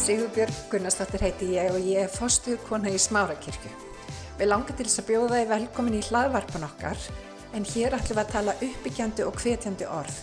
[0.00, 3.70] Sigurbjörg Gunnarsdóttir heiti ég og ég er fostuð kona í Smárakirkju.
[4.38, 7.02] Við langar til þess að bjóða þið velkomin í hlaðvarpan okkar
[7.58, 10.16] en hér ætlum við að tala uppbyggjandi og hvetjandi orð.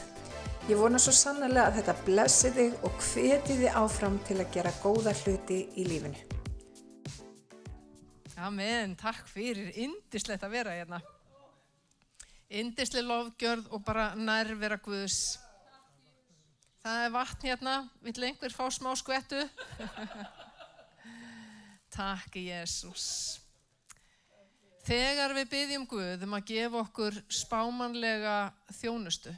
[0.71, 4.73] Ég vona svo sannlega að þetta blessi þig og hveti þig áfram til að gera
[4.81, 6.25] góða hluti í lífinu.
[8.49, 11.03] Amen, takk fyrir, indislegt að vera hérna.
[12.49, 15.37] Indisleg lofgjörð og bara nærvera Guðs.
[16.83, 19.41] Það er vatn hérna, vill einhver fá smá skvettu?
[21.97, 23.07] Takk Jésús.
[24.87, 28.35] Þegar við byggjum Guð um að gefa okkur spámanlega
[28.77, 29.33] þjónustu,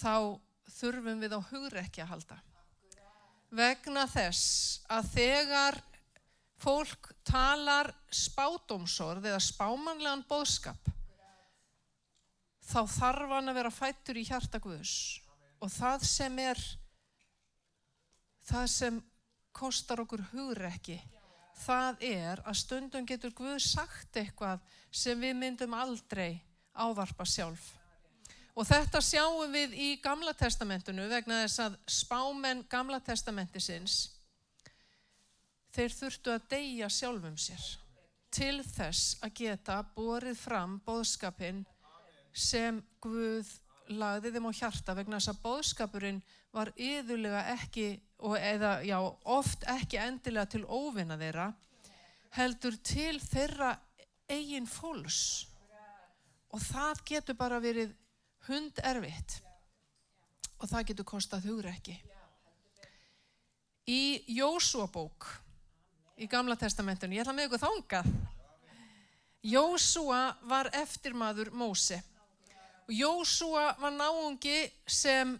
[0.00, 0.38] þá
[0.78, 2.38] þurfum við á hugrekki að halda.
[3.50, 5.80] Vegna þess að þegar
[6.60, 10.88] fólk talar spádomsorð eða spámanlegan bóðskap,
[12.64, 15.20] þá þarf hann að vera fættur í hjarta Guðs
[15.60, 16.60] og það sem er
[18.50, 19.00] það sem
[19.56, 20.98] kostar okkur hugrekki
[21.60, 26.40] það er að stundum getur Guð sagt eitthvað sem við myndum aldrei
[26.74, 27.74] ávarpa sjálf.
[28.56, 34.00] Og þetta sjáum við í Gamla testamentinu vegna þess að spámen Gamla testamentisins
[35.74, 37.66] þeir þurftu að deyja sjálfum sér
[38.34, 41.62] til þess að geta borið fram bóðskapin
[42.34, 43.48] sem Guð
[43.90, 46.20] lagði þeim á hjarta vegna þess að bóðskapurinn
[46.54, 47.86] var yðurlega ekki,
[48.38, 51.50] eða já, oft ekki endilega til óvinna þeirra,
[52.36, 53.74] heldur til þeirra
[54.30, 55.46] eigin fólks.
[56.50, 57.94] Og það getur bara verið
[58.48, 59.38] hund erfitt
[60.60, 61.94] og það getur kostað hugrekki.
[63.90, 65.26] Í Jósúabók,
[66.20, 68.10] í Gamla testamentinu, ég ætla með ykkur þángað,
[69.40, 71.96] Jósúa var eftirmaður Mósi.
[72.90, 75.36] Jósúa var náungi sem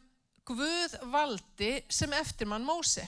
[0.47, 3.05] Guð valdi sem eftirmann Mósi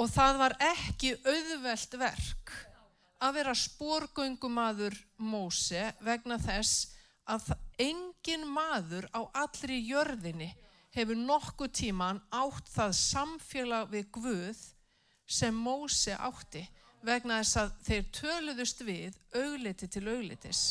[0.00, 2.52] og það var ekki auðvelt verk
[3.22, 6.92] að vera spórgöngumadur Mósi vegna þess
[7.26, 10.50] að engin maður á allri jörðinni
[10.96, 14.64] hefur nokkuð tíman átt það samfélag við Guð
[15.26, 16.64] sem Mósi átti
[17.06, 20.64] vegna þess að þeir töluðust við augliti til auglitis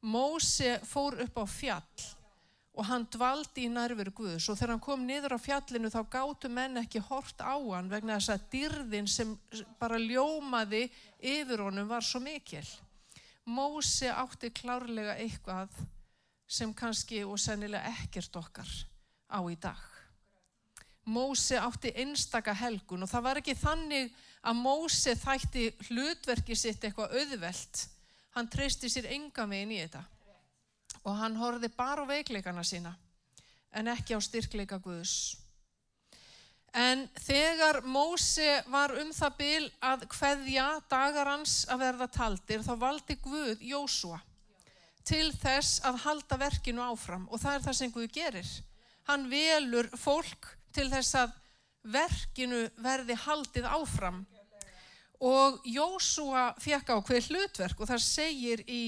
[0.00, 2.04] Mósi fór upp á fjall
[2.80, 6.48] og hann dvaldi í nærveru Guðs og þegar hann kom niður á fjallinu þá gáttu
[6.48, 9.34] menn ekki hort á hann vegna þess að dyrðin sem
[9.80, 10.86] bara ljómaði
[11.18, 12.64] yfir honum var svo mikil.
[13.44, 15.74] Mósi átti klárlega eitthvað
[16.50, 18.70] sem kannski og sennilega ekkert okkar
[19.28, 19.80] á í dag.
[21.10, 27.18] Mósi átti einstaka helgun og það var ekki þannig að Mósi þætti hlutverki sitt eitthvað
[27.20, 27.88] auðvelt
[28.36, 30.04] hann treysti sér enga megin í þetta
[31.04, 32.94] og hann horfið bara á veikleikana sína
[33.72, 35.36] en ekki á styrkleika Guðs.
[36.70, 42.74] En þegar Mósi var um það byl að hveðja dagar hans að verða taldir þá
[42.78, 44.20] valdi Guð Jósua
[45.06, 48.50] til þess að halda verkinu áfram og það er það sem Guð gerir.
[49.08, 51.34] Hann velur fólk til þess að
[51.90, 54.22] verkinu verði haldið áfram
[55.20, 58.82] og Jósúa fekk á hver hlutverk og það segir í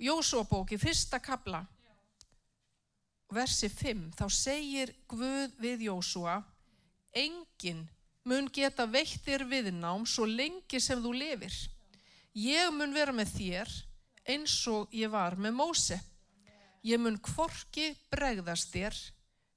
[0.00, 1.64] Jósúa bóki fyrsta kabla
[3.32, 6.40] versi 5 þá segir Guð við Jósúa
[7.16, 7.86] engin
[8.28, 11.54] mun geta veittir viðnám svo lengi sem þú lifir.
[12.36, 13.72] Ég mun vera með þér
[14.30, 15.98] eins og ég var með Móse.
[16.86, 18.98] Ég mun kvorki bregðast þér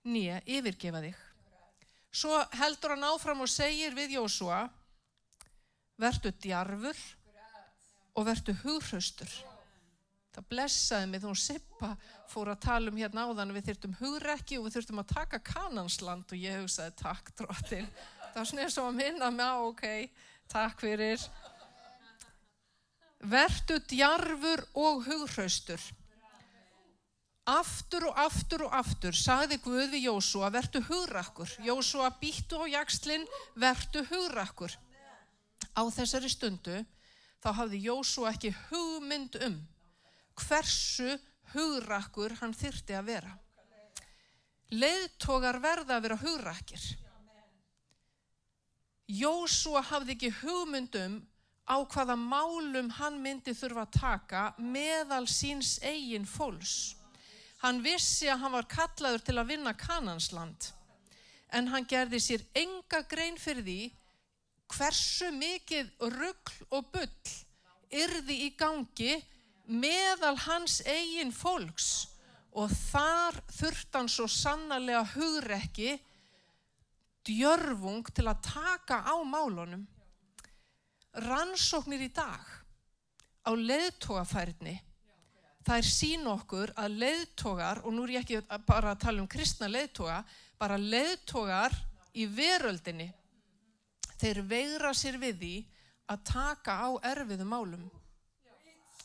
[0.08, 1.20] nýja yfirgefa þig.
[2.14, 4.66] Svo heldur hann áfram og segir við Jósúa
[6.04, 7.00] vertu djarfur
[8.14, 9.32] og vertu hughröstur.
[10.34, 11.92] Það blessaði mig þú Sippa
[12.32, 16.34] fór að tala um hérna áðan við þurftum hugrekki og við þurftum að taka kanansland
[16.34, 17.90] og ég hugsaði takk drottin.
[18.34, 19.84] Það var svona eins og að minna mig á, ok,
[20.50, 21.28] takk fyrir.
[23.34, 25.86] Vertu djarfur og hughröstur.
[27.54, 31.52] Aftur og aftur og aftur sagði Guð við Jósúa, vertu hugrakkur.
[31.62, 33.28] Jósúa býttu á jakslinn,
[33.60, 34.74] vertu hugrakkur
[35.72, 36.82] á þessari stundu
[37.44, 39.60] þá hafði Jósú ekki hugmynd um
[40.40, 41.18] hversu
[41.54, 43.34] hugrakkur hann þyrti að vera.
[44.74, 46.86] Leðtogar verða að vera hugrakir.
[49.14, 51.20] Jósú hafði ekki hugmynd um
[51.68, 56.96] á hvaða málum hann myndi þurfa að taka meðal síns eigin fólks.
[57.64, 60.72] Hann vissi að hann var kallaður til að vinna kanansland
[61.54, 63.80] en hann gerði sér enga grein fyrir því
[64.72, 67.34] hversu mikið ruggl og bull
[67.94, 69.18] yrði í gangi
[69.66, 71.92] meðal hans eigin fólks
[72.54, 75.96] og þar þurft hann svo sannarlega hugrekki
[77.24, 79.86] djörfung til að taka á málunum.
[81.24, 82.44] Rannsóknir í dag
[83.44, 84.76] á leðtógafærni,
[85.64, 89.30] það er sín okkur að leðtógar, og nú er ég ekki bara að tala um
[89.30, 90.24] kristna leðtóga,
[90.60, 91.76] bara leðtógar
[92.18, 93.12] í veröldinni,
[94.22, 95.54] þeir veira sér við því
[96.14, 97.86] að taka á erfiðum málum.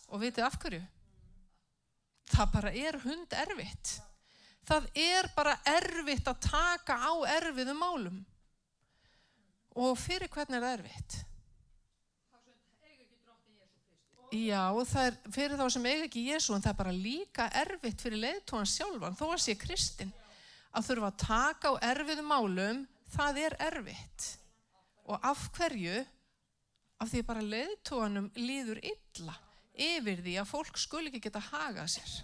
[0.08, 0.82] Og vitið af hverju?
[2.28, 3.94] Það bara er hund erfitt.
[4.68, 8.18] Það er bara erfitt að taka á erfiðum málum.
[9.78, 11.18] Og fyrir hvernig er það erfitt?
[14.28, 18.02] Já, það er fyrir þá sem eiga ekki Jésu en það er bara líka erfitt
[18.04, 20.10] fyrir leiðtóðan sjálfan, þó að sé Kristinn
[20.76, 22.82] að þurfa að taka á erfiðum málum,
[23.14, 24.26] það er erfitt.
[25.08, 26.04] Og af hverju?
[26.98, 29.36] Af því bara leiðtóðanum líður illa
[29.78, 32.14] yfir því að fólk skul ekki geta hagað sér.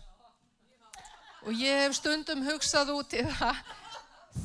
[1.44, 3.60] Og ég hef stundum hugsað út í það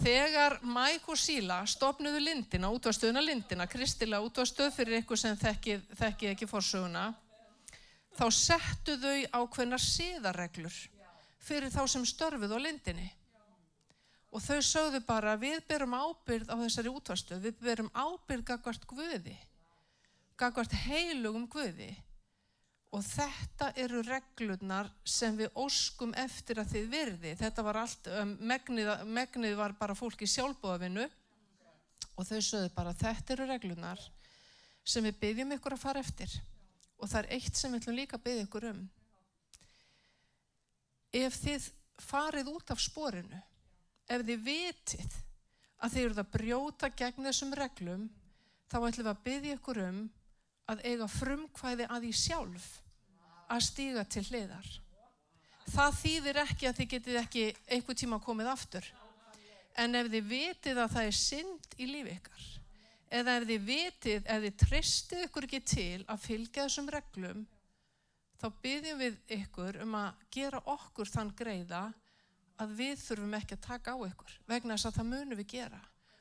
[0.04, 6.32] þegar Mike og Síla stopnuðu lindina, útvarstöðuna lindina, kristilega útvarstöð fyrir ykkur sem þekkið þekki
[6.34, 7.08] ekki fórsöguna,
[8.14, 10.76] þá settu þau ákveðnar síðarreglur
[11.40, 13.10] fyrir þá sem störfuð á lindinni.
[14.30, 19.38] Og þau sögðu bara við berum ábyrð á þessari útvarstöð, við berum ábyrð gagvart Guði,
[20.38, 21.90] gagvart heilugum Guði
[22.94, 27.34] og þetta eru reglurnar sem við óskum eftir að þið virði.
[27.38, 31.06] Þetta var allt, um, megnið, megnið var bara fólk í sjálfbóðavinu
[32.16, 34.02] og þau sögðu bara þetta eru reglurnar
[34.84, 36.34] sem við byggjum ykkur að fara eftir
[37.00, 38.82] og það er eitt sem við ætlum líka að byggja ykkur um.
[41.20, 41.70] Ef þið
[42.04, 43.40] farið út af sporinu,
[44.10, 45.18] ef þið vitið
[45.80, 48.06] að þið eruð að brjóta gegn þessum reglum,
[48.70, 50.00] þá ætlum við að byggja ykkur um
[50.70, 52.70] að eiga frumkvæði að því sjálf
[53.50, 54.70] að stíga til hliðar.
[55.70, 58.90] Það þýðir ekki að þið getið ekki einhver tíma komið aftur.
[59.78, 62.46] En ef þið vitið að það er synd í lífi ykkar,
[63.20, 67.46] eða ef þið vitið, ef þið tristið ykkur ekki til að fylgja þessum reglum,
[68.42, 71.84] þá byggjum við ykkur um að gera okkur þann greiða
[72.60, 75.80] að við þurfum ekki að taka á ykkur, vegna þess að það munum við gera.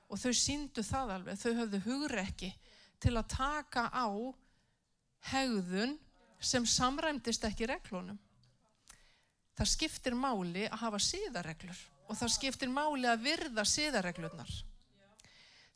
[0.09, 2.53] Og þau síndu það alveg, þau höfðu hugur ekki
[3.03, 4.09] til að taka á
[5.33, 5.99] hegðun
[6.41, 8.19] sem samræmdist ekki reglunum.
[9.59, 14.53] Það skiptir máli að hafa síðarreglur og það skiptir máli að virða síðarreglurnar.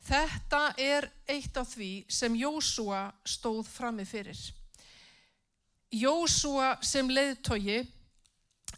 [0.03, 4.39] Þetta er eitt af því sem Jósúa stóð frammi fyrir.
[5.93, 7.83] Jósúa sem leiðtogi,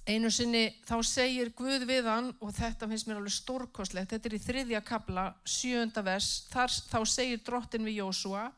[0.05, 4.37] einu sinni þá segir Guð við hann og þetta finnst mér alveg stórkoslegt, þetta er
[4.37, 8.49] í þriðja kabla, sjönda vers, þar, þá segir drottin við Jósúa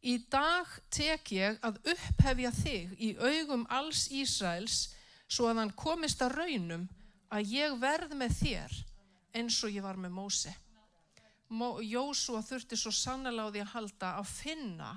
[0.00, 4.94] Í dag tek ég að upphefja þig í augum alls Ísraels
[5.28, 6.86] svo að hann komist að raunum
[7.28, 8.78] að ég verð með þér
[9.36, 10.54] eins og ég var með Móse.
[11.84, 14.90] Jósúa þurfti svo því að halda að finna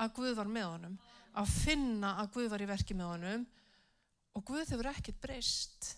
[0.00, 0.98] að Guð var með honum,
[1.36, 3.46] að finna að Guð var í verki með honum
[4.36, 5.94] og Guð hefur ekkert breyst.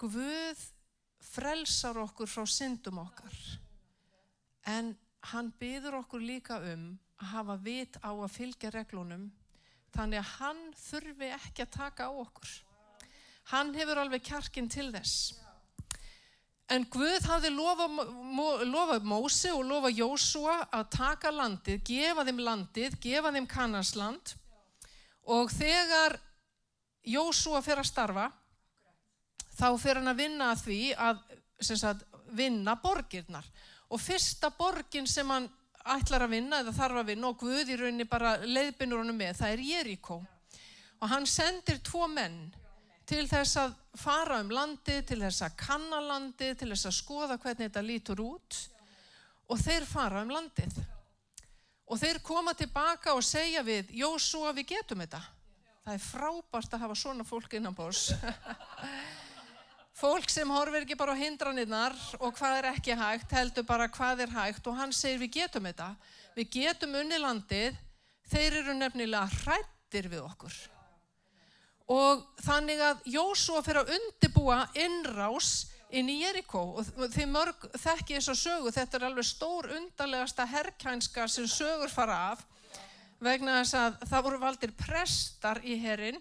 [0.00, 0.60] Guð
[1.24, 3.36] frelsar okkur frá syndum okkar
[4.70, 4.94] en
[5.32, 6.84] hann byður okkur líka um
[7.20, 9.30] að hafa vit á að fylgja reglunum
[9.94, 12.50] þannig að hann þurfi ekki að taka á okkur.
[13.52, 15.34] Hann hefur alveg kjarkin til þess.
[16.72, 22.96] En Guð hafði lofað lofa Mósi og lofað Jósua að taka landið, gefa þeim landið,
[23.04, 24.32] gefa þeim kannasland
[25.28, 26.16] og þegar
[27.04, 28.30] Jósua fer að starfa
[29.54, 31.22] þá fer hann að vinna að því að
[31.60, 33.46] sagt, vinna borgirnar.
[33.92, 35.46] Og fyrsta borgin sem hann
[35.94, 39.36] ætlar að vinna eða þarf að vinna og Guð í rauninni bara leiðbynur honum með,
[39.38, 40.22] það er Jeríkó
[41.04, 42.38] og hann sendir tvo menn
[43.04, 47.36] til þess að fara um landið, til þess að kanna landið, til þess að skoða
[47.36, 48.60] hvernig þetta lítur út.
[49.52, 50.78] Og þeir fara um landið.
[51.84, 55.20] Og þeir koma tilbaka og segja við Jósúa við getum þetta
[55.84, 58.08] það er frábært að hafa svona fólk innan bós
[59.94, 64.24] Fólk sem horfir ekki bara á hindranirnar og hvað er ekki hægt, heldur bara hvað
[64.24, 65.92] er hægt og hann segir við getum þetta.
[66.34, 67.76] Við getum unni landið,
[68.26, 70.56] þeir eru nefnilega hrættir við okkur.
[71.94, 75.52] Og þannig að Jósúa fyrir að undibúa innrás
[75.94, 76.64] inn í Jerikó.
[76.74, 81.92] Og því mörg þekki þess að sögu, þetta er alveg stór undarlegasta herrkænska sem sögur
[81.92, 82.42] fara af
[83.24, 86.20] vegna þess að það voru valdir prestar í herrin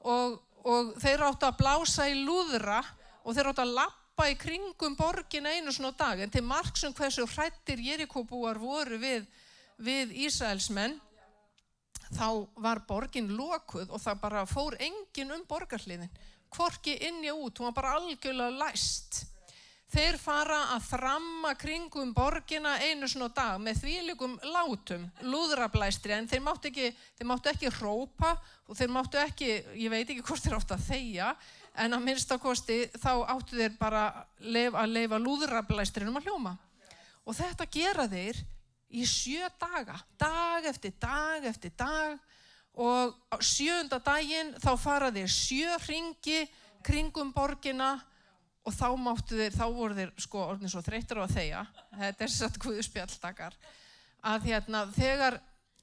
[0.00, 2.80] og og þeir áttu að blása í lúðra
[3.24, 6.20] og þeir áttu að lappa í kringum borgin einu svona dag.
[6.20, 9.24] En til margsum hversu hrættir Jerikóbúar voru við,
[9.80, 10.98] við Ísraelsmenn
[12.10, 16.10] þá var borgin lokuð og það bara fór engin um borgarliðin
[16.50, 19.20] hvorki inn í út, hún var bara algjörlega læst
[19.90, 26.44] þeir fara að þramma kringum borgina einu svona dag með þvílikum látum, lúðrablæstri, en þeir
[26.46, 26.92] máttu ekki,
[27.52, 28.36] ekki hrópa
[28.68, 29.50] og þeir máttu ekki,
[29.82, 31.32] ég veit ekki hvort þeir áttu að þeia,
[31.80, 34.04] en að minnstakosti þá áttu þeir bara
[34.40, 36.56] leif, að leifa lúðrablæstrinum að hljóma.
[37.26, 38.38] Og þetta gera þeir
[38.90, 42.18] í sjö daga, dag eftir dag eftir dag
[42.80, 46.44] og sjönda daginn þá fara þeir sjö ringi
[46.86, 47.96] kringum borgina
[48.66, 51.60] og þá máttu þeir, þá voru þeir sko orðin svo þreytur á að þeia,
[52.02, 53.56] þetta er satt guðspjalldakar,
[54.20, 55.40] að hérna þegar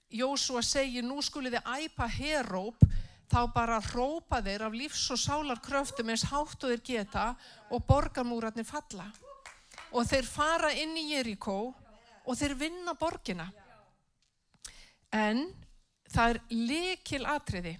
[0.08, 2.84] Jósúa segir nú skulið þið æpa heróp,
[3.28, 7.26] þá bara hrópa þeir af lífs og sálar kröftum eins háttu þeir geta
[7.76, 9.10] og borgarmúratnir falla.
[9.92, 11.58] Og þeir fara inn í Jeríkó
[12.24, 13.50] og þeir vinna borgina.
[15.12, 15.44] En
[16.08, 17.76] það er likil atriði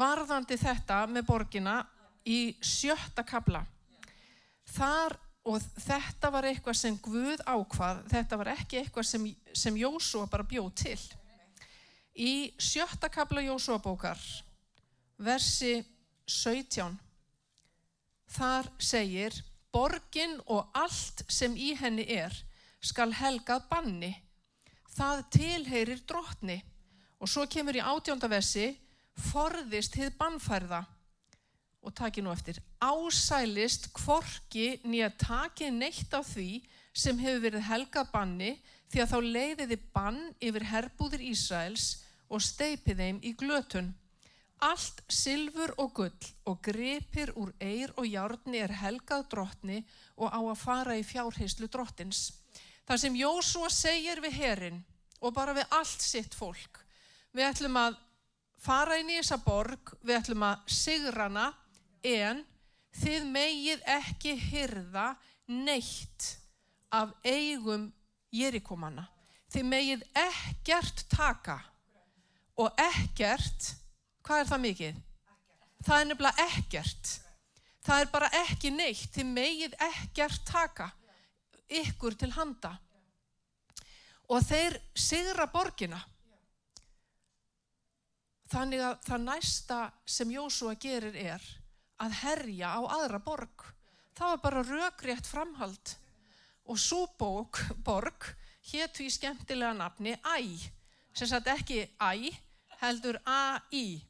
[0.00, 1.76] varðandi þetta með borgina
[2.24, 3.62] í sjötta kabla.
[4.70, 5.16] Þar
[5.50, 10.46] og þetta var eitthvað sem Guð ákvað, þetta var ekki eitthvað sem, sem Jósúa bara
[10.46, 10.98] bjóð til.
[12.14, 14.20] Í sjötta kabla Jósúa bókar,
[15.16, 15.80] versi
[16.28, 16.98] 17,
[18.30, 19.34] þar segir,
[19.72, 22.34] borgin og allt sem í henni er
[22.80, 24.12] skal helgað banni.
[24.90, 26.58] Það tilheyrir drotni.
[27.20, 28.72] Og svo kemur í átjóndavessi,
[29.30, 30.80] forðist hið bannfærða
[31.80, 36.60] og taki nú eftir, ásælist kvorki nýja taki neitt á því
[36.92, 38.50] sem hefur verið helgað banni
[38.90, 41.86] því að þá leiðiði bann yfir herbúðir Ísraels
[42.30, 43.92] og steipið þeim í glötun.
[44.60, 49.80] Allt silfur og gull og grepir úr eir og járni er helgað drottni
[50.20, 52.28] og á að fara í fjárheislu drottins.
[52.84, 54.82] Það sem Jósúa segir við herin
[55.20, 56.82] og bara við allt sitt fólk,
[57.32, 57.96] við ætlum að
[58.60, 61.46] fara inn í þessa borg, við ætlum að sigra hana
[62.06, 62.44] en
[63.00, 65.14] þið megið ekki hyrða
[65.50, 66.36] neitt
[66.94, 67.90] af eigum
[68.34, 69.06] jerikomanna.
[69.50, 71.58] Þið megið ekkert taka
[72.60, 73.72] og ekkert,
[74.22, 75.00] hvað er það mikið?
[75.80, 77.12] Það er nefnilega ekkert.
[77.80, 79.08] Það er bara ekki neitt.
[79.14, 80.90] Þið megið ekkert taka
[81.80, 82.74] ykkur til handa.
[84.30, 85.98] Og þeir sigra borgina.
[88.50, 91.42] Þannig að það næsta sem Jósúa gerir er
[92.00, 93.66] að herja á aðra borg.
[94.16, 95.94] Það var bara rökrétt framhald
[96.70, 98.30] og svo bók, borg
[98.70, 100.60] héttu í skemmtilega nafni Æ,
[101.16, 102.30] sem sagt ekki Æ,
[102.80, 104.00] heldur A-I,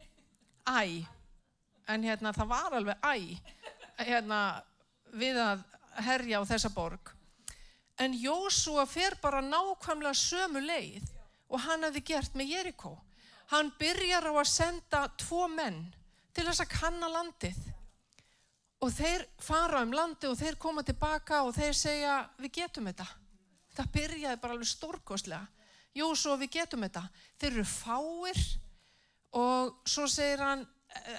[0.68, 1.06] Æ,
[1.88, 3.38] en hérna það var alveg Æ,
[4.04, 4.40] hérna
[5.16, 5.64] við að
[6.04, 7.14] herja á þessa borg.
[8.00, 11.09] En Jósúa fer bara nákvæmlega sömu leið
[11.50, 12.94] og hann hefði gert með Jerikó.
[13.50, 15.82] Hann byrjar á að senda tvo menn
[16.35, 17.59] til þess að kanna landið
[18.80, 23.06] og þeir fara um landi og þeir koma tilbaka og þeir segja við getum þetta.
[23.76, 25.46] Það byrjaði bara alveg stórkoslega.
[25.94, 27.04] Jú, svo við getum þetta.
[27.38, 28.42] Þeir eru fáir
[29.37, 30.64] og svo segir hann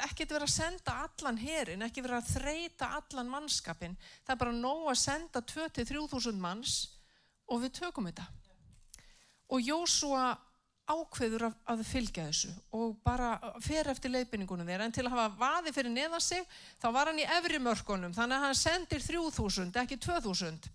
[0.08, 3.96] ekkert verið að senda allan herin, ekki verið að þreita allan mannskapin.
[4.26, 6.76] Það er bara nóg að senda 23.000 manns
[7.48, 8.26] og við tökum þetta.
[9.52, 10.32] Og Jósúa
[10.90, 14.88] ákveður að, að fylgja þessu og bara fer eftir leiðbynningunum þeirra.
[14.88, 16.44] En til að hafa vaði fyrir neða sig
[16.82, 20.70] þá var hann í efri mörkunum þannig að hann sendir 3000 ekki 2000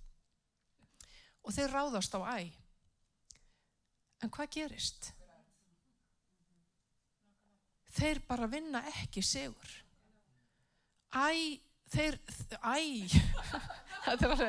[1.46, 2.38] og þeir ráðast á æ.
[4.24, 5.12] En hvað gerist?
[7.96, 9.76] Þeir bara vinna ekki sigur.
[11.16, 11.60] Æ
[11.92, 12.18] þeir,
[12.60, 13.08] æ.
[14.06, 14.42] Þetta var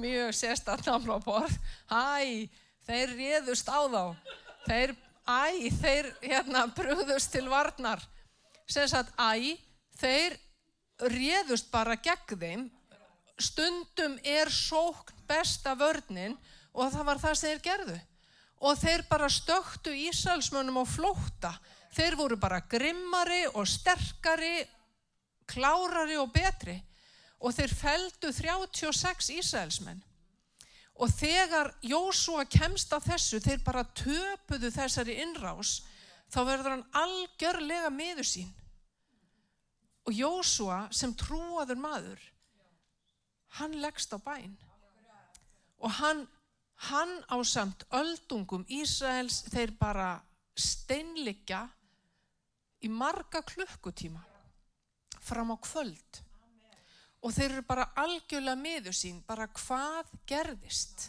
[0.00, 1.56] mjög sérstaklega á borð.
[1.90, 2.48] Æ,
[2.86, 4.04] þeir réðust á þá
[4.66, 4.94] þeir
[5.26, 8.02] æ, þeir hérna brúðust til varnar.
[8.66, 9.58] Sem sagt æ,
[9.98, 10.38] þeir
[11.12, 12.64] réðust bara gegn þeim.
[13.42, 16.36] Stundum er sókn besta vörnin
[16.72, 17.98] og það var það sem þeir gerðu.
[18.62, 21.52] Og þeir bara stöktu Ísælsmönnum á flóta
[21.96, 24.62] þeir voru bara grimmari og sterkari
[25.50, 26.76] klárari og betri.
[27.42, 30.02] Og þeir feldu 36 Ísælsmenn
[31.02, 35.80] Og þegar Jósúa kemst af þessu, þeir bara töpuðu þessari innrás,
[36.30, 38.52] þá verður hann algjörlega miður sín.
[40.06, 42.22] Og Jósúa sem trúaður maður,
[43.58, 44.54] hann leggst á bæn.
[45.82, 46.22] Og hann,
[46.88, 50.12] hann á samt öldungum Ísraels, þeir bara
[50.54, 51.64] steinleggja
[52.82, 54.22] í marga klukkutíma
[55.22, 56.22] fram á kvöld
[57.22, 61.08] og þeir eru bara algjörlega miður sín, bara hvað gerðist?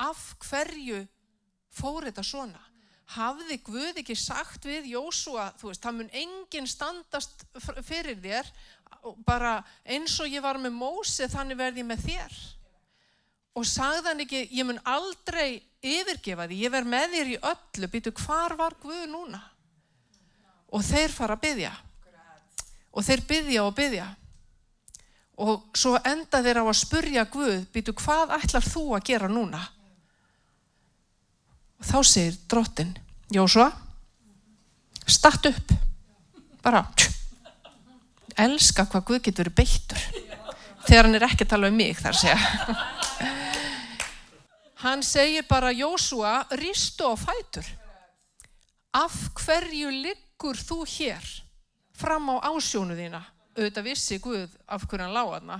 [0.00, 1.02] Af hverju
[1.74, 2.62] fór þetta svona?
[3.08, 7.44] Hafði Guð ekki sagt við Jósúa, þú veist, það mun enginn standast
[7.86, 8.48] fyrir þér,
[9.24, 12.38] bara eins og ég var með Mósi þannig verði ég með þér.
[13.58, 17.88] og sagði hann ekki, ég mun aldrei yfirgefa því, ég verð með þér í öllu,
[17.90, 19.40] býtu hvar var Guð núna?
[20.70, 21.72] Og þeir fara að byggja.
[22.92, 24.06] Og þeir byggja og byggja.
[25.38, 29.60] Og svo enda þeir á að spurja Guð, býtu hvað ætlar þú að gera núna?
[31.78, 32.90] Og þá segir drottin,
[33.30, 33.68] Jósua,
[35.06, 35.74] start upp,
[36.64, 37.12] bara, tjú,
[38.34, 40.02] elska hvað Guð getur verið beittur.
[40.88, 42.76] Þegar hann er ekki að tala um mig þar segja.
[44.82, 47.66] Hann segir bara, Jósua, ristu á fætur.
[48.98, 51.24] Af hverju liggur þú hér
[51.98, 53.20] fram á ásjónu þína?
[53.58, 55.58] Auðvitað vissi Guð af hverju hann lág aðna.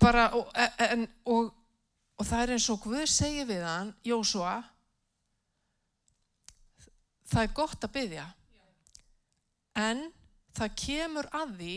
[0.00, 0.50] Bara, og,
[0.84, 1.50] en, og,
[2.20, 4.58] og það er eins og Guð segir við hann, Jósua,
[7.28, 8.26] það er gott að byggja,
[9.88, 10.06] en
[10.56, 11.76] það kemur að því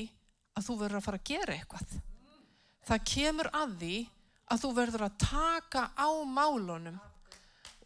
[0.57, 1.95] að þú verður að fara að gera eitthvað.
[2.87, 3.97] Það kemur að því
[4.51, 6.97] að þú verður að taka á málunum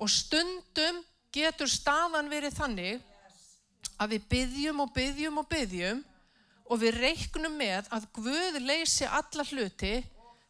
[0.01, 1.01] og stundum
[1.35, 3.03] getur staðan verið þannig
[4.01, 6.03] að við byggjum og byggjum og byggjum
[6.65, 9.95] og við reiknum með að Guð leysi alla hluti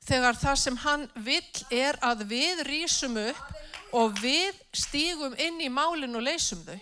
[0.05, 5.71] þegar það sem hann vill er að við rýsum upp og við stígum inn í
[5.71, 6.77] málinn og leysum þau.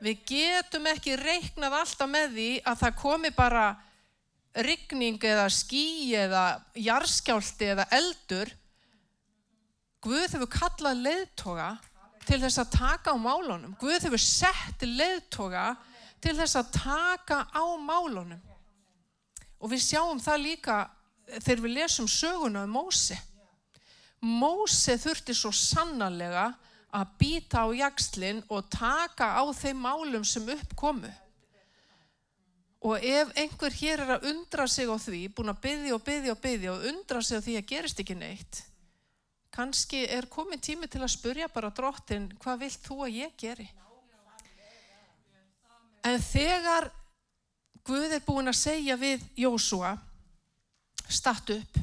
[0.00, 3.66] Við getum ekki reiknað alltaf með því að það komi bara
[4.66, 8.50] rigning eða skí eða jarskjálti eða eldur
[10.00, 11.74] Guð hefur kallað leiðtoga
[12.24, 13.74] til þess að taka á málunum.
[13.76, 15.74] Guð hefur sett leiðtoga
[16.24, 18.40] til þess að taka á málunum.
[19.60, 20.76] Og við sjáum það líka
[21.38, 23.18] þegar við lesum söguna um Mósi.
[24.20, 26.50] Mósi þurfti svo sannarlega
[26.90, 31.10] að býta á jakslinn og taka á þeim málum sem uppkomu.
[32.80, 36.32] Og ef einhver hér er að undra sig á því, búin að byggja og byggja
[36.32, 38.62] og byggja og undra sig á því að gerist ekki neitt,
[39.52, 43.68] kannski er komin tími til að spurja bara drottin hvað vilt þú að ég geri
[46.06, 46.88] en þegar
[47.86, 49.94] Guð er búin að segja við Jósua
[51.10, 51.80] startu upp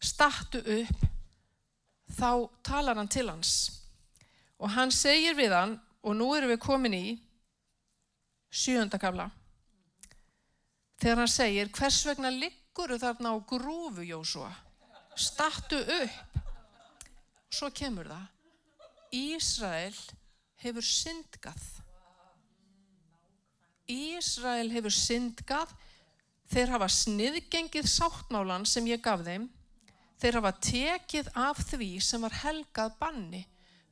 [0.00, 1.06] startu upp.
[2.18, 2.30] Þá
[2.64, 3.54] talar hann til hans
[4.58, 7.04] og hann segir við hann og nú erum við komin í
[8.48, 9.28] sjöndakafla
[10.98, 14.50] þegar hann segir hvers vegna liggur þarna á grúfu Jósua
[15.18, 16.40] startu upp.
[17.50, 18.26] Svo kemur það.
[19.18, 19.96] Ísrael
[20.62, 21.62] hefur syndgað
[23.88, 25.72] Ísrael hefur syndgað
[26.52, 29.48] þeir hafa sniðgengið sáttmálan sem ég gaf þeim
[30.20, 33.42] þeir hafa tekið af því sem var helgað banni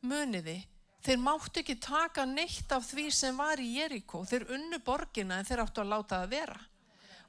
[0.07, 0.59] muniði
[1.07, 5.49] þeir máttu ekki taka neitt af því sem var í Jeríkó þeir unnu borgina en
[5.49, 6.61] þeir áttu að láta það vera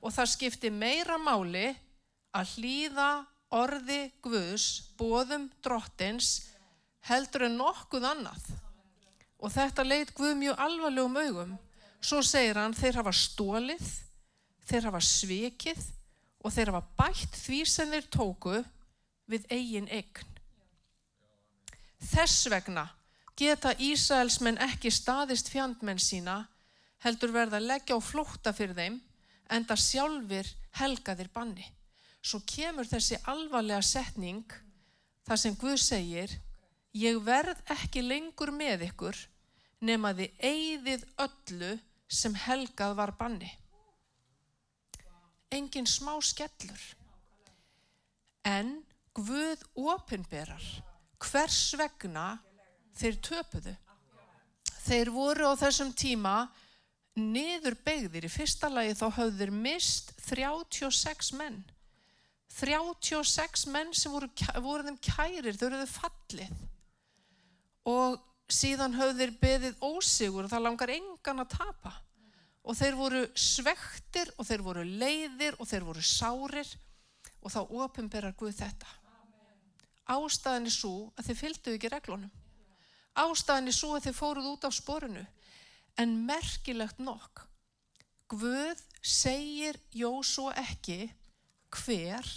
[0.01, 1.67] og það skipti meira máli
[2.35, 3.09] að hlýða
[3.53, 4.67] orði Guðs,
[4.99, 6.47] bóðum drottins,
[7.07, 8.49] heldur en nokkuð annað.
[9.39, 11.55] Og þetta leit Guð mjög alvarlegum augum.
[12.01, 13.85] Svo segir hann, þeir hafa stólið,
[14.69, 15.85] þeir hafa svikið
[16.43, 18.57] og þeir hafa bætt því sem þeir tóku
[19.27, 20.35] við eigin eign.
[21.97, 22.85] Þess vegna
[23.37, 26.43] geta Ísraelsmenn ekki staðist fjandmenn sína,
[27.03, 29.01] heldur verða að leggja á flótta fyrir þeim,
[29.53, 31.67] en það sjálfur helgaðir banni
[32.27, 34.43] svo kemur þessi alvarlega setning
[35.27, 36.33] þar sem Guð segir
[36.97, 39.19] ég verð ekki lengur með ykkur
[39.83, 41.71] nema þið eigðið öllu
[42.07, 43.49] sem helgað var banni.
[45.53, 46.83] Engin smá skellur.
[48.47, 48.79] En
[49.17, 50.61] Guð opinberar
[51.25, 52.35] hvers vegna
[52.97, 53.73] þeir töpuðu.
[54.85, 56.35] Þeir voru á þessum tíma
[57.17, 58.27] niður begðir.
[58.29, 61.63] Í fyrsta lagi þá höfðu þeir mist 36 menn.
[62.59, 64.29] 36 menn sem voru,
[64.61, 66.63] voru þeim kærir, þau eruðu fallið
[67.87, 71.93] og síðan höfðu þeir beðið ósigur og það langar engan að tapa
[72.67, 76.71] og þeir voru svektir og þeir voru leiðir og þeir voru sárir
[77.41, 78.89] og þá ofinberar Guð þetta.
[80.07, 82.31] Ástæðan er svo að þeir fylgdu ekki reglunum.
[83.17, 85.23] Ástæðan er svo að þeir fóruð út á sporinu
[85.99, 87.43] en merkilegt nokk.
[88.27, 91.07] Guð segir Jósú ekki
[91.71, 92.27] hver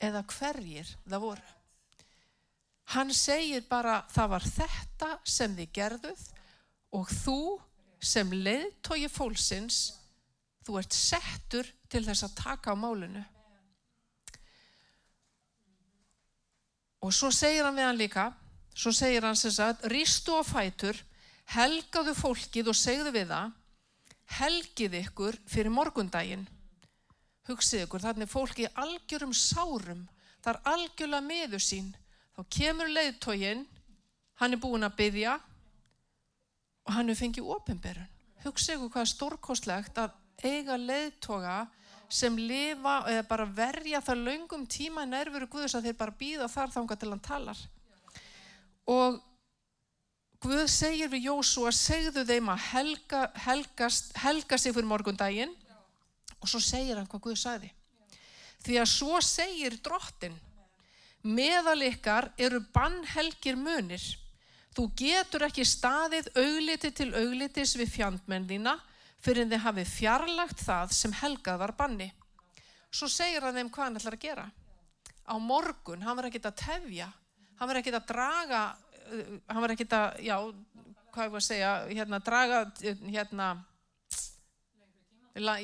[0.00, 1.57] eða hverjir það voru.
[2.94, 6.22] Hann segir bara það var þetta sem þið gerðuð
[6.96, 7.40] og þú
[8.00, 9.80] sem leiðtói fólksins,
[10.64, 13.24] þú ert settur til þess að taka á málinu.
[17.04, 18.26] Og svo segir hann við hann líka,
[18.74, 20.96] svo segir hann sem sagt, rístu á fætur,
[21.54, 23.52] helgaðu fólkið og segðu við það,
[24.38, 26.48] helgið ykkur fyrir morgundaginn
[27.48, 30.04] hugsið ykkur, þannig fólki algjörum sárum,
[30.44, 31.88] það er algjörlega miður sín,
[32.38, 33.64] þá kemur leiðtógin,
[34.38, 35.34] hann er búin að byggja
[36.86, 38.06] og hann er fengið ofinberun.
[38.44, 40.14] Hugsa ykkur hvað stórkostlegt að
[40.46, 41.64] eiga leiðtoga
[42.08, 46.46] sem lifa eða bara verja það laungum tíma í nærveru Guðs að þeir bara býða
[46.52, 47.64] þar þánga til hann talar.
[48.86, 49.18] Og
[50.38, 55.50] Guð segir við Jósu að segðu þeim að helga, helgast, helga sig fyrir morgundaginn
[56.38, 57.72] og svo segir hann hvað Guð sagði.
[58.62, 60.38] Því að svo segir drottin,
[61.26, 64.02] meðal ykkar eru bannhelgir munir.
[64.76, 68.76] Þú getur ekki staðið augliti til auglitis við fjandmennina
[69.24, 72.12] fyrir þið hafi fjarlagt það sem helgað var banni.
[72.90, 74.44] Svo segir hann þeim hvað hann ætlar að gera.
[75.28, 77.08] Á morgun, hann var ekki að tefja,
[77.58, 78.62] hann var ekki að draga,
[79.10, 80.36] uh, hann var ekki að, já,
[81.12, 82.62] hvað er það að segja, hérna, draga,
[83.10, 83.48] hérna,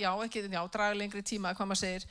[0.02, 2.06] já, ekki, já, draga lengri tíma, hvað maður segir.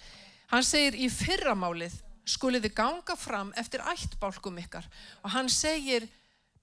[0.49, 4.85] Hann segir í fyrramálið skuliði ganga fram eftir ættbálkum ykkar.
[5.23, 6.07] Og hann segir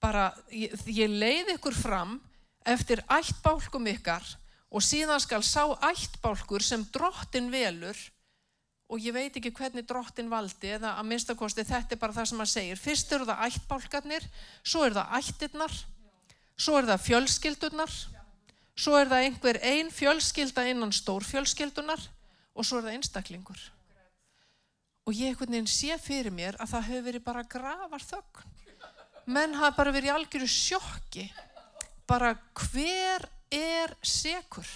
[0.01, 2.17] bara, ég, ég leið ykkur fram
[2.65, 4.25] eftir ættbálkum ykkar
[4.71, 7.97] og síðan skal sá ættbálkur sem drottin velur
[8.91, 12.41] og ég veit ekki hvernig drottin valdi eða að minnstakosti þetta er bara það sem
[12.43, 12.79] hann segir.
[12.79, 14.25] Fyrst eru það ættbálkarnir
[14.63, 15.77] svo eru það ættirnar
[16.57, 17.99] svo eru það fjölskyldurnar
[18.81, 22.01] svo er það einhver ein fjölskylda innan stórfjölskyldunar
[22.55, 23.63] og svo er það einstaklingur
[25.11, 28.49] og ég einhvern veginn sé fyrir mér að það hefur verið bara gravar þögn
[29.25, 31.25] menn hafa bara verið í algjöru sjokki
[32.09, 34.67] bara hver er sekur.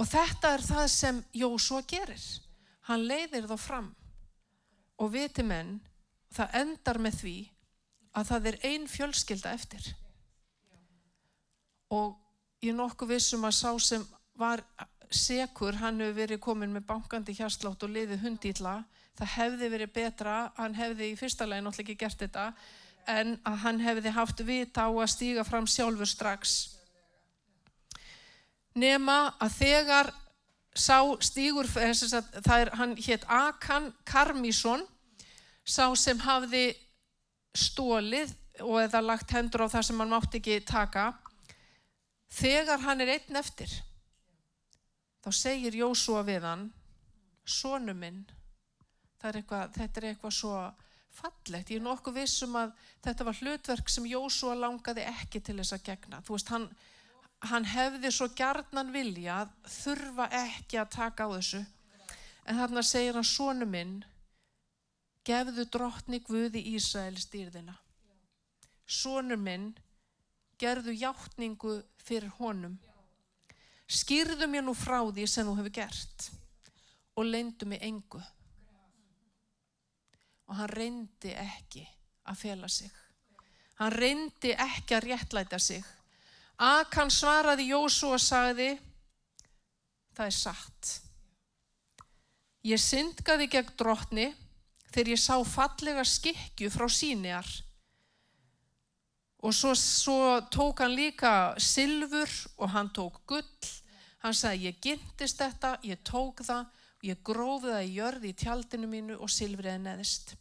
[0.00, 2.22] Og þetta er það sem Jósua gerir.
[2.88, 3.88] Hann leiðir þá fram
[5.00, 5.78] og viti menn,
[6.34, 7.34] það endar með því
[8.16, 9.90] að það er ein fjölskylda eftir.
[11.94, 12.16] Og
[12.64, 14.04] ég nokkuð vissum að sá sem
[14.38, 14.62] var
[15.10, 18.80] sekur, hann hefur verið komin með bankandi hjarslátt og liðið hundýtla.
[19.20, 22.44] Það hefði verið betra, hann hefði í fyrsta legin náttúrulega ekki gert þetta,
[23.10, 26.54] en að hann hefði haft vita á að stíga fram sjálfur strax.
[28.80, 30.12] Nema að þegar
[30.72, 34.86] sá stígur, það er hann hétt Akan Karmísson,
[35.66, 36.70] sá sem hafði
[37.52, 38.32] stólið
[38.64, 41.10] og eða lagt hendur á það sem hann mátti ekki taka,
[42.32, 43.72] þegar hann er einn eftir,
[45.20, 46.68] þá segir Jósúa við hann,
[47.44, 48.22] sónu minn,
[49.28, 50.54] er eitthvað, þetta er eitthvað svo
[51.20, 52.72] fallegt, ég er nokkuð vissum að
[53.04, 56.68] þetta var hlutverk sem Jósúa langaði ekki til þess að gegna, þú veist, hann,
[57.50, 61.64] hann hefði svo gjarnan vilja þurfa ekki að taka á þessu.
[62.48, 64.00] En þarna segir hann sónu minn
[65.26, 67.76] gefðu drottni Guði Ísrael stýrðina
[68.90, 69.70] sónu minn
[70.60, 72.74] gerðu hjáttningu fyrir honum.
[73.90, 76.28] Skýrðu mér nú frá því sem þú hefur gert
[77.18, 78.20] og leindu mig engu
[80.50, 81.86] og hann reyndi ekki
[82.26, 82.90] að fela sig
[83.78, 85.86] hann reyndi ekki að réttlæta sig
[86.60, 88.74] Akan svaraði Jósu og sagði,
[90.12, 90.90] það er satt.
[92.68, 94.26] Ég syndgaði gegn drotni
[94.90, 97.48] þegar ég sá fallega skikju frá síniar.
[99.40, 100.18] Og svo, svo
[100.52, 102.28] tók hann líka silfur
[102.60, 103.72] og hann tók gull.
[104.20, 106.68] Hann sagði, ég gintist þetta, ég tók það,
[107.06, 110.34] ég gróði það í jörði í tjaldinu mínu og silfriði neðist.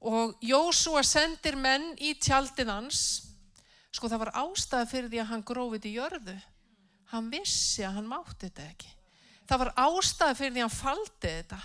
[0.00, 3.02] Og Jósua sendir menn í tjaldið hans
[3.90, 6.36] Sko það var ástæða fyrir því að hann grófið í jörðu.
[7.10, 8.92] Hann vissi að hann mátti þetta ekki.
[9.50, 11.58] Það var ástæða fyrir því að hann faldi þetta.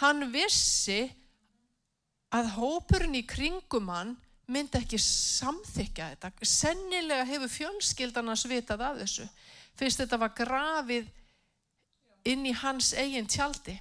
[0.00, 0.98] Hann vissi
[2.34, 4.16] að hópurinn í kringum hann
[4.50, 6.32] myndi ekki samþykja þetta.
[6.42, 9.28] Sennilega hefur fjölskyldarnas vitað af þessu.
[9.78, 11.06] Fyrst þetta var grafið
[12.32, 13.76] inn í hans eigin tjaldi.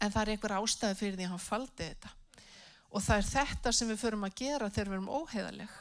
[0.00, 2.12] En það er einhver ástæði fyrir því að hann faldi þetta.
[2.90, 5.76] Og það er þetta sem við förum að gera þegar við erum óheðaleg.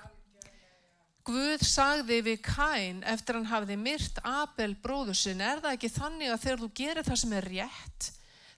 [1.29, 6.31] Guð sagði við Kain eftir hann hafði myrt Abel bróður sin, er það ekki þannig
[6.33, 8.07] að þegar þú gerir það sem er rétt,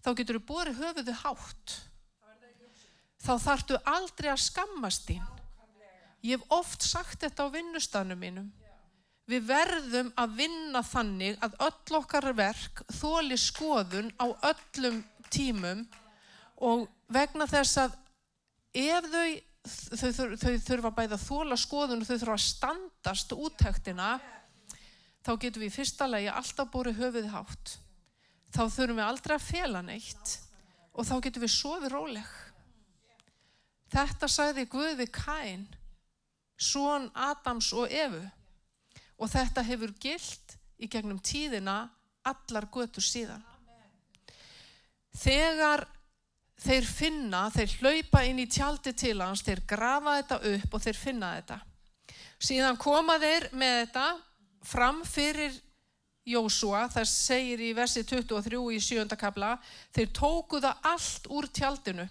[0.03, 1.75] þá getur þú borið höfuðu hátt.
[3.21, 5.25] Þá þartu aldrei að skammast þín.
[6.25, 8.49] Ég hef oft sagt þetta á vinnustanum mínum.
[9.31, 14.99] Við verðum að vinna þannig að öll okkar verk þóli skoðun á öllum
[15.31, 15.85] tímum
[16.59, 17.95] og vegna þess að
[18.75, 19.29] ef þau
[19.61, 24.11] þau, þau, þau þurfa bæða að þóla skoðun og þau þurfa að standast útæktina
[25.21, 27.75] þá getum við í fyrsta lagi alltaf búið höfuð hátt.
[28.51, 30.37] Þá þurfum við aldrei að fela neitt
[30.91, 32.31] og þá getum við sofið róleg.
[33.91, 35.67] Þetta sagði Guði Kain
[36.61, 38.23] són Adams og Evu
[39.21, 41.83] og þetta hefur gilt í gegnum tíðina
[42.25, 43.45] allar götur síðan
[45.17, 45.85] þegar
[46.61, 50.99] þeir finna, þeir hlaupa inn í tjaldi til hans, þeir grafa þetta upp og þeir
[50.99, 51.57] finna þetta.
[52.41, 54.07] Síðan koma þeir með þetta
[54.65, 55.57] fram fyrir
[56.31, 59.17] Jósua, það segir í versi 23 í 7.
[59.17, 59.55] kabla,
[59.93, 62.05] þeir tóku það allt úr tjaldinu,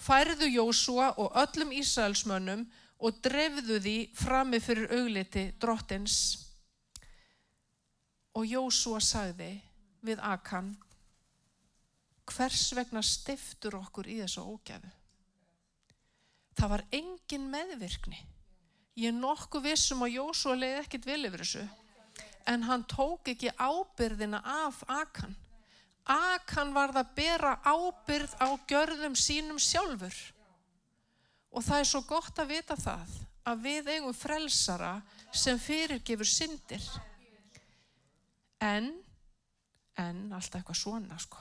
[0.00, 2.64] færðu Jósua og öllum Ísraelsmönnum
[3.00, 6.49] og drefðu því frammi fyrir augliti drottins.
[8.40, 9.50] Og Jósua sagði
[10.00, 10.70] við Akan,
[12.24, 14.88] hvers vegna stiftur okkur í þessu ógæfu?
[16.56, 18.16] Það var engin meðvirkni.
[18.96, 21.66] Ég er nokkuð vissum að Jósua leiði ekkit vel yfir þessu,
[22.48, 25.36] en hann tók ekki ábyrðina af Akan.
[26.08, 30.16] Akan var það að bera ábyrð á gjörðum sínum sjálfur.
[31.52, 34.96] Og það er svo gott að vita það, að við eigum frelsara
[35.28, 36.88] sem fyrirgefur syndir.
[38.60, 38.90] En,
[39.96, 41.40] en, alltaf eitthvað svona sko.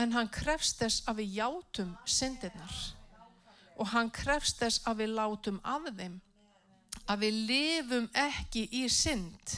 [0.00, 2.76] En hann krefst þess að við játum syndirnar.
[3.80, 6.20] Og hann krefst þess að við látum af þeim
[7.10, 9.56] að við lifum ekki í synd.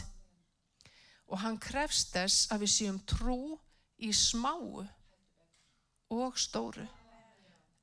[1.29, 3.59] Og hann krefst þess að við séum trú
[4.03, 4.85] í smáu
[6.13, 6.85] og stóru.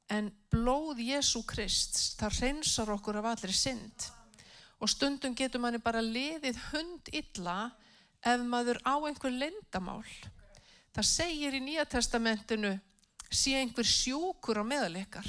[0.09, 4.07] En blóð Jésu Krist það reynsar okkur af allir synd.
[4.79, 7.59] Og stundum getur manni bara liðið hund illa
[8.25, 10.03] ef maður á einhver lendamál
[10.95, 12.73] Það segir í Nýja testamentinu
[13.29, 15.27] sé einhver sjúkur á meðalikar.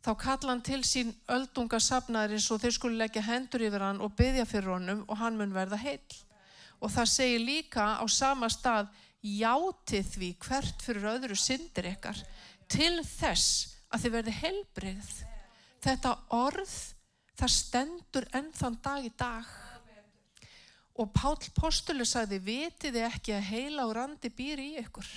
[0.00, 4.14] Þá kalla hann til sín öldunga sapnaðarins og þeir skulle leggja hendur yfir hann og
[4.16, 6.20] byggja fyrir honum og hann mun verða heil.
[6.80, 12.22] Og það segir líka á sama stað játið því hvert fyrir öðru syndir ykkar
[12.70, 15.10] til þess að þið verði heilbreyð.
[15.84, 16.78] Þetta orð
[17.40, 19.50] það stendur ennþann dag í dag
[21.00, 25.08] og Pál Postulu sagði vitiði ekki að heila og randi býr í ykkur?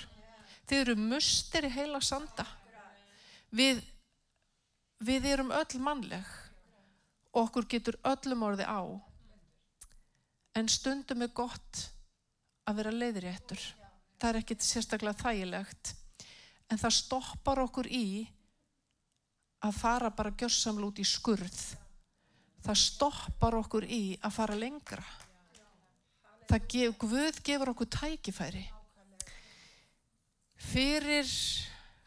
[0.63, 2.45] Þið eru mustir í heila sanda.
[3.51, 3.81] Við,
[5.03, 6.29] við erum öll mannleg.
[7.33, 8.79] Og okkur getur öllum orði á.
[10.55, 11.81] En stundum er gott
[12.69, 13.59] að vera leiðréttur.
[14.21, 15.95] Það er ekkit sérstaklega þægilegt.
[16.71, 18.23] En það stoppar okkur í
[19.67, 21.59] að fara bara gjörsamlu út í skurð.
[22.63, 25.03] Það stoppar okkur í að fara lengra
[26.59, 28.63] gef, Guð gefur okkur tækifæri.
[30.55, 31.27] Fyrir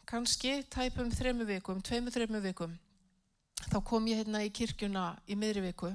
[0.07, 2.77] kannski tæpum þremu vikum, tveimu þremu vikum
[3.67, 5.91] þá kom ég hérna í kirkjuna í miðri viku.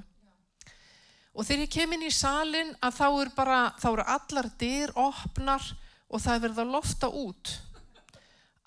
[1.33, 4.93] Og þegar ég kem inn í salin að þá eru bara, þá eru allar dyr
[4.99, 5.69] opnar
[6.09, 7.53] og það er verið að lofta út.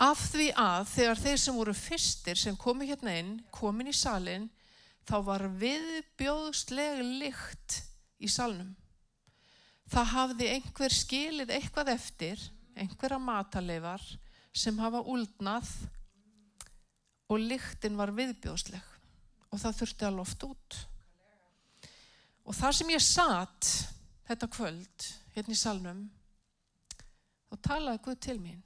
[0.02, 4.50] Af því að þegar þeir sem voru fyrstir sem komi hérna inn, komin í salin
[5.06, 7.78] þá var viðbjóðslega lykt
[8.18, 8.74] í salnum
[9.90, 12.42] það hafði einhver skilið eitthvað eftir,
[12.76, 14.02] einhverja mataleifar
[14.56, 15.68] sem hafa úldnað
[17.30, 18.92] og lyktin var viðbjóðsleg
[19.50, 20.78] og það þurfti að loft út.
[22.46, 23.70] Og þar sem ég satt
[24.26, 26.04] þetta kvöld hérna í salnum,
[27.50, 28.62] þá talaði Guð til mín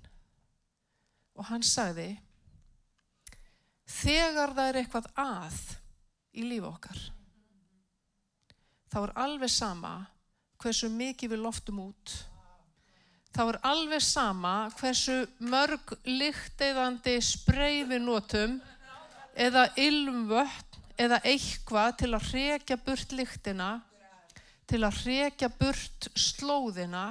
[1.36, 2.10] og hann sagði,
[3.88, 5.60] þegar það er eitthvað að
[6.36, 7.00] í lífu okkar,
[8.92, 9.94] þá er alveg sama
[10.60, 12.16] hversu mikið við loftum út.
[13.30, 18.56] Þá er alveg sama hversu mörg lykteiðandi sprey við notum
[19.38, 23.70] eða ilmvött eða eitthvað til að hrekja burt lyktina,
[24.68, 27.06] til að hrekja burt slóðina.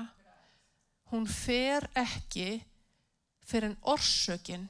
[1.10, 2.60] Hún fer ekki
[3.50, 4.68] fyrir en orsökin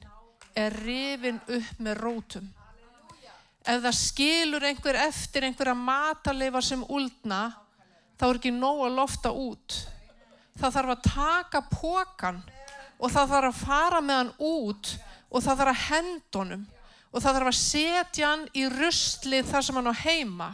[0.56, 2.46] er rifin upp með rótum.
[3.60, 7.42] Ef það skilur einhver eftir einhverja mataleifa sem úldna,
[8.20, 9.76] þá er ekki nóg að lofta út.
[10.60, 12.42] Það þarf að taka pókan
[13.00, 14.90] og það þarf að fara með hann út
[15.30, 16.66] og það þarf að hendunum
[17.10, 20.50] og það þarf að setja hann í rustlið þar sem hann á heima.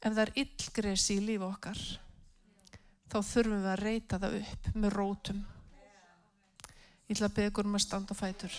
[0.00, 1.82] Ef það er illgresi í lífu okkar,
[3.08, 5.44] þá þurfum við að reyta það upp með rótum.
[7.04, 8.58] Ég ætla að ykkur um að standa fætur.